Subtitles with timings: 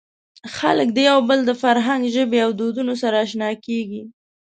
[0.55, 4.01] خلک د یو بل د فرهنګ، ژبې او دودونو سره اشنا کېږي.